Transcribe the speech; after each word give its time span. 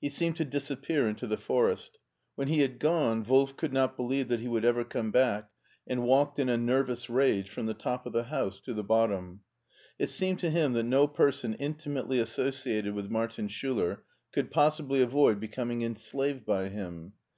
He 0.00 0.08
seemed 0.08 0.36
to 0.36 0.44
disappear 0.46 1.06
into 1.06 1.26
the 1.26 1.36
forest 1.36 1.98
When 2.34 2.48
he 2.48 2.60
had 2.60 2.78
gone 2.78 3.22
Wolf 3.24 3.58
could 3.58 3.74
not 3.74 3.94
believe 3.94 4.28
that 4.28 4.40
he 4.40 4.48
would 4.48 4.64
ever 4.64 4.84
come 4.84 5.10
back, 5.10 5.50
and 5.86 6.02
walked 6.06 6.38
in 6.38 6.48
a 6.48 6.56
nervous 6.56 7.10
rage 7.10 7.50
from 7.50 7.66
the 7.66 7.74
top 7.74 8.06
of 8.06 8.14
the 8.14 8.24
house 8.24 8.58
to 8.62 8.72
the 8.72 8.82
bottom. 8.82 9.40
It 9.98 10.08
seemed 10.08 10.38
to 10.38 10.48
him 10.48 10.72
that 10.72 10.84
no 10.84 11.06
person 11.06 11.52
intimately 11.56 12.18
associated 12.18 12.94
with 12.94 13.10
Martin 13.10 13.48
Schiller 13.48 14.02
could 14.32 14.50
possibly 14.50 15.02
avoid 15.02 15.40
becoming 15.40 15.82
enslaved 15.82 16.46
by 16.46 16.70
him. 16.70 17.12